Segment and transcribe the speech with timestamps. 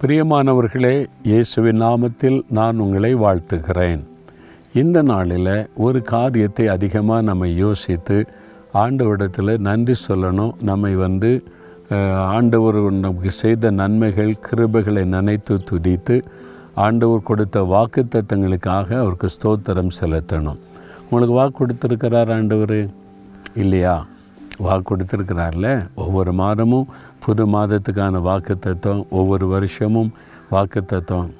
[0.00, 4.00] பிரியமானவர்களே இயேசுவின் நாமத்தில் நான் உங்களை வாழ்த்துகிறேன்.
[4.80, 5.48] இந்த நாளில்
[5.84, 8.16] ஒரு காரியத்தை அதிகமாக நம்ம யோசித்து
[8.82, 10.52] ஆண்டவரிடத்தில் நன்றி சொல்லணும்.
[10.70, 11.30] நம்மை வந்து
[12.34, 16.18] ஆண்டவர் நமக்கு செய்த நன்மைகள் கிருபைகளை நினைத்து துதித்து
[16.86, 20.60] ஆண்டவர் கொடுத்த வாக்கு தத்தங்களுக்காக அவருக்கு ஸ்தோத்திரம் செலுத்தணும்.
[21.04, 22.78] உங்களுக்கு வாக்கு கொடுத்துருக்கிறார் ஆண்டவர்?
[23.64, 23.96] இல்லையா?
[24.58, 26.86] வாக்கு கொடுத்துருக்கிறார்ல ஒவ்வொரு மாதமும்
[27.18, 30.12] புது மாதத்துக்கான வாக்கு தத்துவம் ஒவ்வொரு வருஷமும்
[30.50, 31.34] வாக்கு தத்துவம்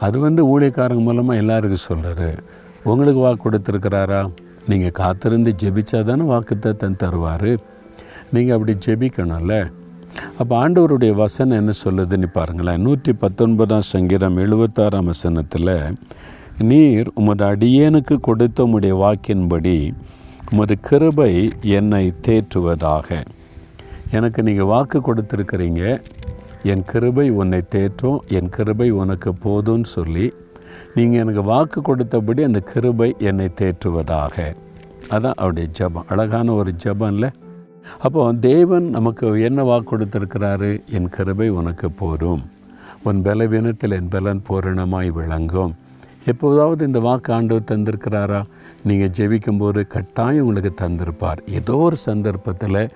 [0.00, 2.38] அது வந்து ஊழியக்காரங்க மூலமாக எல்லாருக்கும் சொல்கிறாரு
[2.84, 4.30] உங்களுக்கு வாக்கு கொடுத்துருக்கிறாரா
[4.66, 7.58] நீங்கள் காத்திருந்து ஜெபிச்சா தானே வாக்கு தத்துவம் தருவார்.
[8.32, 9.70] நீங்கள் அப்படி ஜெபிக்கணும்ல?
[10.38, 12.80] அப்போ ஆண்டவருடைய வசனம் என்ன சொல்லுதுன்னு பாருங்களேன்.
[12.80, 15.72] நூற்றி பத்தொன்பதாம் சங்கீதம் எழுபத்தாறாம் வசனத்தில்
[16.58, 19.94] நீர் உமது அடியேனுக்கு கொடுத்த உடைய வாக்கின்படி
[20.52, 23.26] உமது கிருபை என்னை தேற்றுவதாக.
[24.10, 26.02] எனக்கு நீங்கள் வாக்கு கொடுத்துருக்கிறீங்க.
[26.62, 28.18] என் கிருபை உன்னை தேற்றும்.
[28.26, 30.32] என் கிருபை உனக்கு போதும்னு சொல்லி
[30.94, 34.56] நீங்கள் எனக்கு வாக்கு கொடுத்தபடி அந்த கிருபை என்னை தேற்றுவதாக.
[35.08, 36.06] அதான் அவருடைய ஜெபம்.
[36.08, 37.30] அழகான ஒரு ஜெபம் இல்லை?
[37.98, 40.80] அப்போ தேவன் நமக்கு என்ன வாக்கு கொடுத்துருக்கிறாரு?
[40.90, 42.50] என் கிருபை உனக்கு போதும்
[43.02, 45.74] உன் பலவீனத்தில் என் பலன் பூரணமாய் விளங்கும்.
[46.30, 48.40] எப்போதாவது இந்த வாக்கு ஆண்டவர் தந்திருக்கிறாரா?
[48.84, 51.40] நீங்கள் ஜெபிக்கும்போது கட்டாயம் உங்களுக்கு தந்திருப்பார்.
[51.58, 52.88] ஏதோ ஒரு சந்தர்ப்பத்தில்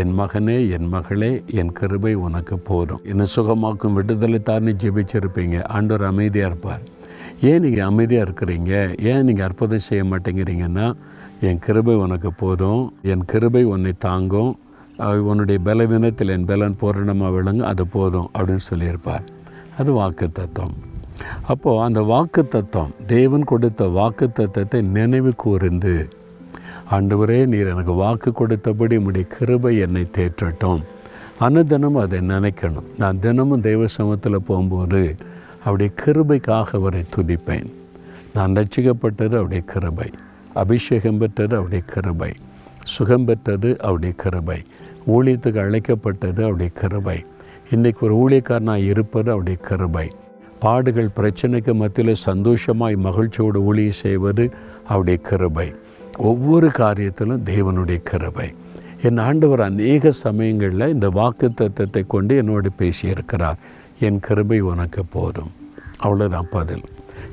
[0.00, 3.02] என் மகனே என் மகளே என் கிருபை உனக்கு போதும்.
[3.04, 5.56] என்ன சுகமாக்கும் விடுதலை தானே ஜெபிச்சிருப்பீங்க.
[5.66, 6.82] ஆண்டவர் அமைதியாக இருப்பார்.
[7.50, 8.72] ஏன் நீங்கள் அமைதியாக இருக்கிறீங்க?
[9.12, 10.88] ஏன் நீங்கள் அற்புதம் செய்ய மாட்டேங்கிறீங்கன்னா
[11.40, 12.82] என் கிருபை உனக்கு போதும்.
[13.02, 14.52] என் கிருபை உன்னை தாங்கும்.
[15.30, 17.70] உன்னுடைய பலவீனத்தில் என் பலன் பூரணமாக விளங்கும்.
[17.72, 18.30] அது போதும்.
[18.38, 19.26] அப்படின்னு சொல்லியிருப்பார்.
[19.78, 20.85] அது வாக்கு தத்துவம்.
[21.42, 26.08] அப்போது அந்த வாக்கு தத்துவம் தேவன் கொடுத்த வாக்கு தத்துவத்தை நினைவு கூர்ந்து
[26.90, 30.82] ஆண்டவரே நீர் எனக்கு வாக்கு கொடுத்தபடி உடைய கிருபை என்னை தேற்றட்டும்.
[31.40, 32.84] அனுதினமும் அதை நினைக்கணும்.
[32.98, 35.14] நான் தினமும் தெய்வ சமத்தில் போகும்போது
[35.60, 37.66] அவருடைய கிருபைக்காக அவரை துதிப்பேன்.
[38.34, 40.10] நான் ரட்சிக்கப்பட்டது அவருடைய கிருபை.
[40.54, 42.32] அபிஷேகம் பெற்றது அவருடைய கிருபை.
[42.84, 44.62] சுகம் பெற்றது அவருடைய கிருபை.
[45.06, 47.24] ஊழியத்துக்கு அழைக்கப்பட்டது அவருடைய கிருபை.
[47.70, 50.10] இன்றைக்கு ஒரு ஊழியக்காரனாக இருப்பது அவருடைய கிருபை.
[50.60, 54.50] பாடுகள் பிரச்சனைக்கு மத்தியில் சந்தோஷமாய் மகிழ்ச்சியோடு ஒளியை செய்வது
[54.86, 55.74] அவருடைய கிருபை.
[56.16, 58.54] ஒவ்வொரு காரியத்திலும் தேவனுடைய கிருபை.
[59.02, 63.54] என் ஆண்டவர் அநேக சமயங்களில் இந்த வாக்கு தத்துவத்தை கொண்டு என்னோடு பேசியிருக்கிறார்.
[64.00, 65.50] என் கிருபை உனக்கு போதும்.
[66.04, 66.82] அவ்வளோதான் பதில்.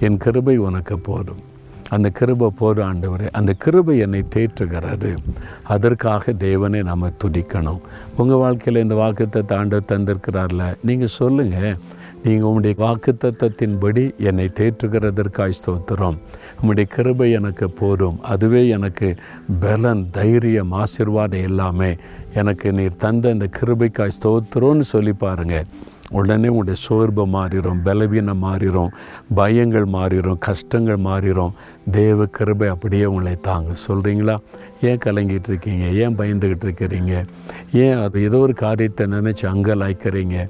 [0.00, 1.56] என் கிருபை உனக்கு போதும்.
[1.88, 3.28] அந்த கிருபை போதும் ஆண்டவரே.
[3.32, 5.16] அந்த கிருபை என்னை தேற்றுகிறது.
[5.62, 7.80] அதற்காக தேவனை நம்ம துடிக்கணும்
[8.16, 10.74] உங்கள் வாழ்க்கையில் இந்த வாக்குத்தத்தை ஆண்டவர் தந்திருக்கிறார்ல.
[10.82, 11.76] நீங்கள் சொல்லுங்கள்
[12.24, 16.16] நீங்கள் உம்முடைய வாக்கு தத்தத்தின்படி என்னை தேற்றுகிறதற்காய் ஸ்தோத்திரம்.
[16.60, 18.20] உம்முடைய கிருபை எனக்கு போதும்.
[18.22, 19.16] அதுவே எனக்கு
[19.60, 21.96] பலன் தைரியம் ஆசிர்வாதம் எல்லாமே
[22.34, 25.68] எனக்கு நீர் தந்த இந்த கிருபைக்காய் ஸ்தோத்திரம்னு சொல்லி பாருங்கள்
[26.10, 28.92] உடனே உங்களுடைய சோர்வு மாறிடும் பலவீனம் மாறிடும்
[29.36, 31.56] பயங்கள் மாறிடும் கஷ்டங்கள் மாறிடும்
[31.90, 33.72] தேவ கிருபை அப்படியே உங்களை தாங்க.
[33.88, 34.36] சொல்கிறீங்களா
[34.82, 35.84] ஏன் கலங்கிட்டு இருக்கீங்க?
[36.04, 37.24] ஏன் பயந்துக்கிட்டு இருக்கிறீங்க?
[37.72, 40.48] ஏன் அது ஏதோ ஒரு காரியத்தை நினச்சி அங்கலாய்க்கிறீங்க?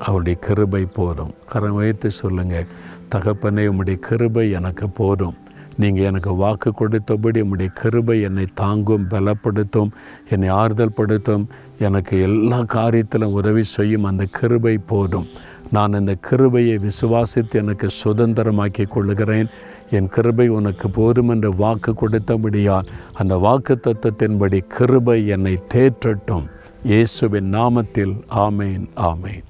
[0.00, 1.34] அவருடைய கிருபை போதும்.
[1.52, 2.70] கரம் வைத்து சொல்லுங்கள்
[3.14, 5.36] தகப்பனே உம்முடைய கிருபை எனக்கு போதும்.
[5.76, 9.90] நீங்கள் எனக்கு வாக்கு கொடுத்தபடி உம்முடைய கிருபை என்னை தாங்கும் பலப்படுத்தும்
[10.28, 11.44] என்னை ஆறுதல் படுத்தும்.
[11.78, 15.28] எனக்கு எல்லா காரியத்திலும் உதவி செய்யும் அந்த கிருபை போதும்.
[15.72, 19.50] நான் அந்த கிருபையை விசுவாசித்து எனக்கு சுதந்திரமாக்கி கொள்ளுகிறேன்.
[19.90, 26.48] என் கிருபை உனக்கு போதும் என்று வாக்கு கொடுத்தபடியால் அந்த வாக்கு தத்துவத்தின்படி கிருபை என்னை தேற்றட்டும்.
[26.84, 29.46] இயேசுவின் நாமத்தில் ஆமேன் ஆமேன்.